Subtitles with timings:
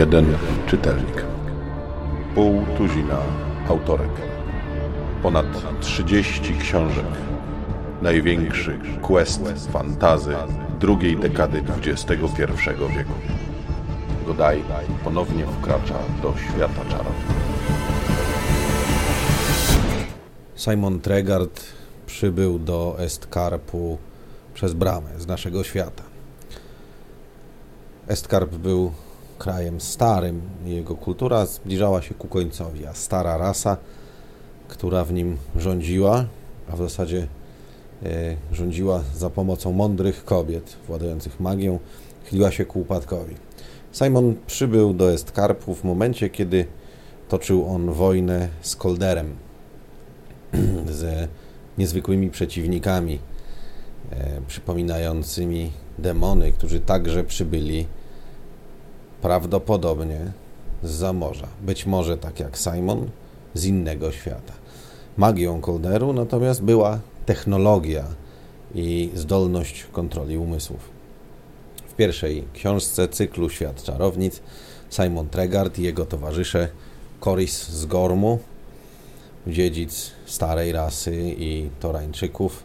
[0.00, 1.24] Jeden czytelnik.
[2.34, 3.18] Pół tuzina
[3.68, 4.10] autorek.
[5.22, 5.46] Ponad
[5.80, 7.04] 30 książek.
[8.02, 10.34] Największy quest fantazy
[10.78, 12.14] drugiej dekady XXI
[12.96, 13.12] wieku.
[14.26, 14.62] Godaj
[15.04, 17.14] ponownie wkracza do świata czarów.
[20.56, 21.60] Simon Tregard
[22.06, 23.98] przybył do Estkarpu
[24.54, 26.02] przez bramę z naszego świata.
[28.08, 28.92] Estkarp był
[29.40, 30.40] krajem starym.
[30.64, 33.76] Jego kultura zbliżała się ku końcowi, a stara rasa,
[34.68, 36.24] która w nim rządziła,
[36.72, 37.26] a w zasadzie
[38.02, 41.78] e, rządziła za pomocą mądrych kobiet władających magią,
[42.24, 43.34] chyliła się ku upadkowi.
[43.92, 46.66] Simon przybył do Estkarpu w momencie, kiedy
[47.28, 49.34] toczył on wojnę z Kolderem,
[51.00, 51.28] ze
[51.78, 53.18] niezwykłymi przeciwnikami,
[54.10, 57.86] e, przypominającymi demony, którzy także przybyli
[59.22, 60.20] prawdopodobnie
[60.82, 61.46] z morza.
[61.62, 63.10] Być może tak jak Simon
[63.54, 64.52] z innego świata.
[65.16, 68.04] Magią Kolderu natomiast była technologia
[68.74, 70.90] i zdolność kontroli umysłów.
[71.88, 74.40] W pierwszej książce cyklu Świat Czarownic
[74.90, 76.68] Simon Tregard i jego towarzysze
[77.20, 78.38] Coris z Gormu,
[79.46, 82.62] dziedzic starej rasy i Torańczyków,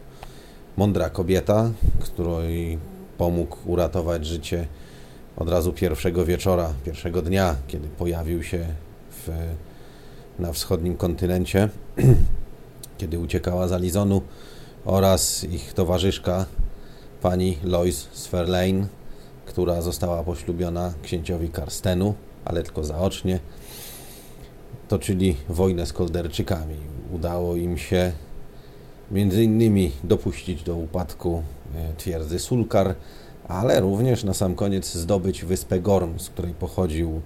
[0.76, 1.70] mądra kobieta,
[2.00, 2.78] której
[3.18, 4.66] pomógł uratować życie
[5.36, 8.66] od razu pierwszego wieczora, pierwszego dnia, kiedy pojawił się
[9.10, 9.30] w,
[10.38, 11.68] na wschodnim kontynencie,
[12.98, 14.22] kiedy uciekała z Alizonu
[14.84, 16.46] oraz ich towarzyszka,
[17.22, 18.86] pani Lois Sverlein,
[19.46, 22.14] która została poślubiona księciowi Karstenu,
[22.44, 23.40] ale tylko zaocznie,
[24.88, 26.76] toczyli wojnę z Kolderczykami.
[27.12, 28.12] Udało im się
[29.10, 31.42] między innymi dopuścić do upadku
[31.74, 32.94] e, twierdzy Sulkar,
[33.48, 37.20] ale również na sam koniec zdobyć wyspę Gorm, z której pochodził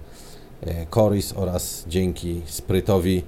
[0.93, 3.23] Coris oraz dzięki sprytowi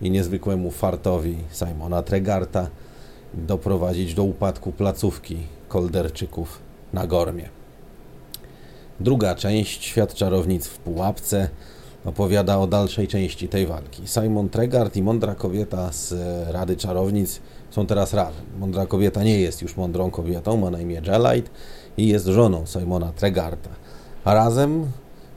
[0.00, 2.68] i niezwykłemu fartowi Simona Tregarta
[3.34, 5.36] doprowadzić do upadku placówki
[5.68, 6.58] Kolderczyków
[6.92, 7.48] na Gormie.
[9.00, 11.48] Druga część, Świat Czarownic w Pułapce,
[12.04, 14.02] opowiada o dalszej części tej walki.
[14.06, 16.14] Simon Tregart i mądra kobieta z
[16.50, 17.40] Rady Czarownic
[17.70, 18.44] są teraz razem.
[18.58, 21.50] Mądra kobieta nie jest już mądrą kobietą, ma na imię Jelite
[21.96, 23.70] i jest żoną Simona Tregarta.
[24.24, 24.86] A razem,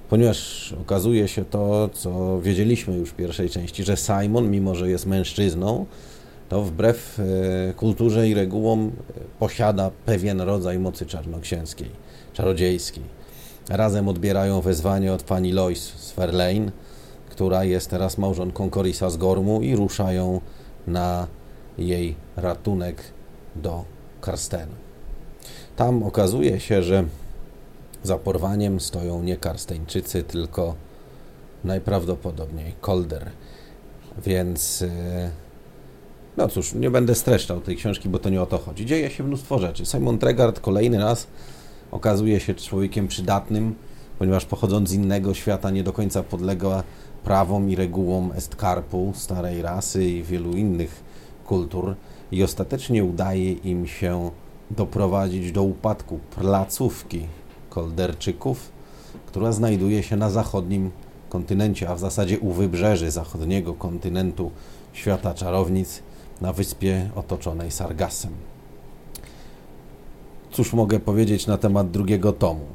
[0.09, 5.05] ponieważ okazuje się to, co wiedzieliśmy już w pierwszej części, że Simon, mimo że jest
[5.05, 5.85] mężczyzną,
[6.49, 8.91] to wbrew e, kulturze i regułom e,
[9.39, 11.89] posiada pewien rodzaj mocy czarnoksięskiej,
[12.33, 13.03] czarodziejskiej.
[13.69, 16.71] Razem odbierają wezwanie od pani Lois z Fairlane,
[17.29, 20.41] która jest teraz małżonką Corisa z Gormu i ruszają
[20.87, 21.27] na
[21.77, 23.03] jej ratunek
[23.55, 23.85] do
[24.21, 24.84] Karstenu.
[25.75, 27.03] Tam okazuje się, że
[28.03, 30.75] za porwaniem stoją nie Karsteńczycy, tylko
[31.63, 33.31] najprawdopodobniej Kolder.
[34.25, 35.31] Więc e,
[36.37, 38.85] no cóż, nie będę streszczał tej książki, bo to nie o to chodzi.
[38.85, 39.85] Dzieje się mnóstwo rzeczy.
[39.85, 41.27] Simon Tregard kolejny raz
[41.91, 43.75] okazuje się człowiekiem przydatnym,
[44.19, 46.83] ponieważ pochodząc z innego świata nie do końca podlega
[47.23, 51.03] prawom i regułom Estkarpu, starej rasy i wielu innych
[51.45, 51.95] kultur
[52.31, 54.31] i ostatecznie udaje im się
[54.71, 57.27] doprowadzić do upadku placówki
[57.69, 58.71] Kolderczyków,
[59.25, 60.91] która znajduje się na zachodnim
[61.29, 64.51] kontynencie, a w zasadzie u wybrzeży zachodniego kontynentu
[64.93, 66.03] świata czarownic
[66.41, 68.31] na wyspie otoczonej Sargasem.
[70.51, 72.65] Cóż mogę powiedzieć na temat drugiego tomu?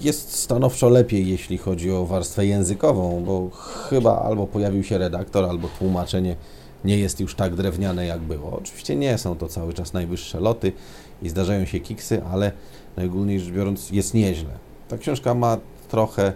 [0.00, 5.68] Jest stanowczo lepiej, jeśli chodzi o warstwę językową, bo chyba albo pojawił się redaktor, albo
[5.78, 6.36] tłumaczenie
[6.86, 8.58] nie jest już tak drewniane, jak było.
[8.58, 10.72] Oczywiście nie są to cały czas najwyższe loty
[11.22, 12.52] i zdarzają się kiksy, ale
[12.96, 14.50] najogólniej rzecz biorąc jest nieźle.
[14.88, 15.56] Ta książka ma
[15.88, 16.32] trochę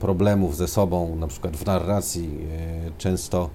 [0.00, 2.38] problemów ze sobą, na przykład w narracji.
[2.88, 3.50] E, często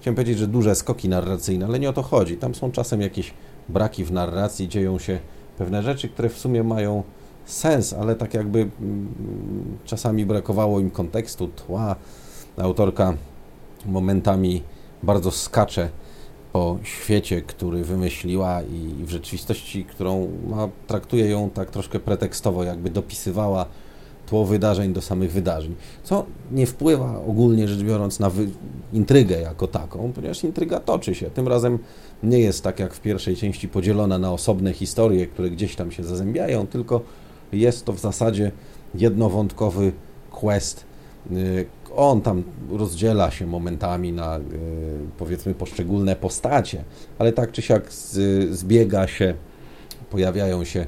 [0.00, 2.36] chciałem powiedzieć, że duże skoki narracyjne, ale nie o to chodzi.
[2.36, 3.34] Tam są czasem jakieś
[3.68, 5.18] braki w narracji, dzieją się
[5.58, 7.02] pewne rzeczy, które w sumie mają
[7.44, 9.14] sens, ale tak jakby mm,
[9.84, 11.96] czasami brakowało im kontekstu, tła.
[12.56, 13.14] Autorka
[13.86, 14.62] momentami
[15.02, 15.88] bardzo skacze
[16.52, 22.90] po świecie, który wymyśliła i w rzeczywistości, którą ma, traktuje ją tak troszkę pretekstowo, jakby
[22.90, 23.66] dopisywała
[24.26, 28.30] tło wydarzeń do samych wydarzeń, co nie wpływa ogólnie rzecz biorąc na
[28.92, 31.30] intrygę jako taką, ponieważ intryga toczy się.
[31.30, 31.78] Tym razem
[32.22, 36.04] nie jest tak jak w pierwszej części podzielona na osobne historie, które gdzieś tam się
[36.04, 37.00] zazębiają, tylko
[37.52, 38.52] jest to w zasadzie
[38.94, 39.92] jednowątkowy
[40.30, 40.84] quest,
[41.32, 41.66] y,
[41.96, 44.40] on tam rozdziela się momentami na e,
[45.18, 46.84] powiedzmy poszczególne postacie,
[47.18, 47.92] ale tak czy siak
[48.50, 49.34] zbiega się,
[50.10, 50.86] pojawiają się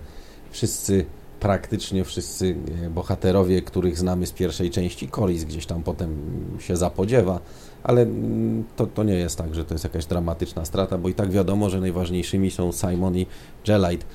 [0.50, 1.04] wszyscy
[1.40, 5.08] praktycznie wszyscy e, bohaterowie, których znamy z pierwszej części.
[5.08, 6.16] Coris gdzieś tam potem
[6.58, 7.40] się zapodziewa,
[7.82, 11.14] ale mm, to, to nie jest tak, że to jest jakaś dramatyczna strata, bo i
[11.14, 13.26] tak wiadomo, że najważniejszymi są Simon i
[13.68, 14.06] Jelite.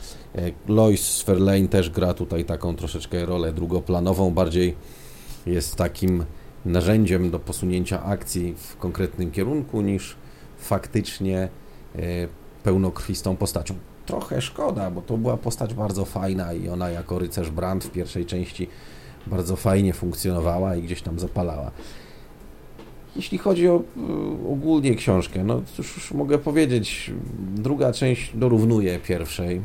[0.67, 4.75] Lois Sverlane też gra tutaj taką troszeczkę rolę drugoplanową, bardziej
[5.45, 6.25] jest takim
[6.65, 10.15] narzędziem do posunięcia akcji w konkretnym kierunku niż
[10.57, 11.49] faktycznie
[11.95, 11.99] e,
[12.63, 13.75] pełnokrwistą postacią.
[14.05, 18.25] Trochę szkoda, bo to była postać bardzo fajna i ona jako rycerz Brand w pierwszej
[18.25, 18.67] części
[19.27, 21.71] bardzo fajnie funkcjonowała i gdzieś tam zapalała.
[23.15, 23.81] Jeśli chodzi o e,
[24.51, 27.11] ogólnie książkę, no cóż już mogę powiedzieć,
[27.55, 29.61] druga część dorównuje pierwszej.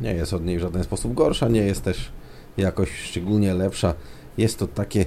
[0.00, 2.12] Nie jest od niej w żaden sposób gorsza, nie jest też
[2.56, 3.94] jakoś szczególnie lepsza.
[4.38, 5.04] Jest to takie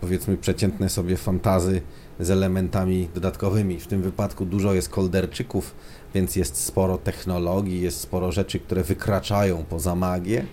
[0.00, 1.82] powiedzmy przeciętne sobie fantazy
[2.20, 3.80] z elementami dodatkowymi.
[3.80, 5.74] W tym wypadku dużo jest kolderczyków,
[6.14, 10.44] więc jest sporo technologii, jest sporo rzeczy, które wykraczają poza magię.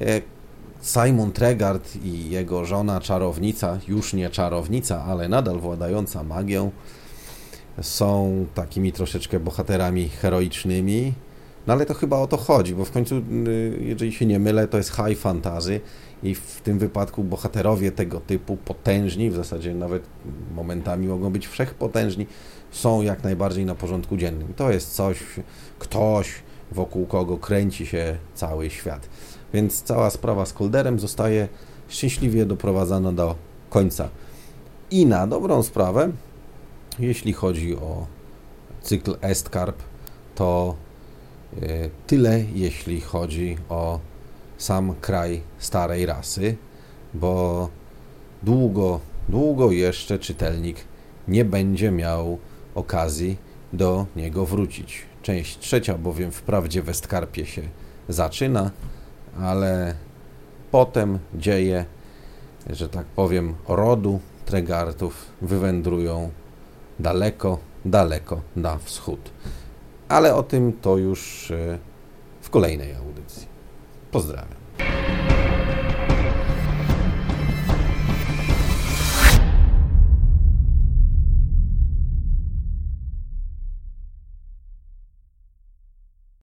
[0.00, 0.20] E,
[0.82, 6.70] Simon Tregard i jego żona czarownica, już nie czarownica, ale nadal władająca magią,
[7.82, 11.12] są takimi troszeczkę bohaterami heroicznymi.
[11.66, 13.16] No ale to chyba o to chodzi, bo w końcu,
[13.46, 15.80] y, jeżeli się nie mylę, to jest high fantasy
[16.22, 20.02] i w tym wypadku bohaterowie tego typu, potężni, w zasadzie nawet
[20.54, 22.26] momentami mogą być wszechpotężni,
[22.70, 24.54] są jak najbardziej na porządku dziennym.
[24.56, 25.18] To jest coś,
[25.78, 26.34] ktoś,
[26.72, 29.08] wokół kogo kręci się cały świat.
[29.54, 31.48] Więc cała sprawa z Kolderem zostaje
[31.88, 33.34] szczęśliwie doprowadzona do
[33.70, 34.08] końca.
[34.90, 36.10] I na dobrą sprawę,
[36.98, 38.06] jeśli chodzi o
[38.82, 39.82] cykl Estcarp,
[40.34, 40.74] to
[42.06, 44.00] tyle, jeśli chodzi o
[44.58, 46.56] sam kraj starej rasy,
[47.14, 47.68] bo
[48.42, 50.76] długo, długo jeszcze czytelnik
[51.28, 52.38] nie będzie miał
[52.74, 53.36] okazji
[53.72, 55.02] do niego wrócić.
[55.22, 57.62] Część trzecia bowiem wprawdzie w Westkarpie się
[58.08, 58.70] zaczyna,
[59.40, 59.94] ale
[60.70, 61.84] potem dzieje,
[62.70, 66.30] że tak powiem, rodu Tregartów wywędrują
[67.00, 69.30] daleko, daleko na wschód.
[70.12, 71.78] Ale o tym to już e,
[72.40, 73.46] w kolejnej audycji.
[74.10, 74.61] Pozdrawiam.